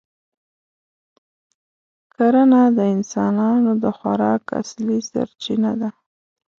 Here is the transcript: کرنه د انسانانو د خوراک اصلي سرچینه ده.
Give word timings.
کرنه 2.15 2.63
د 2.77 2.79
انسانانو 2.95 3.71
د 3.83 3.85
خوراک 3.97 4.43
اصلي 4.61 4.99
سرچینه 5.09 5.71
ده. 5.81 5.89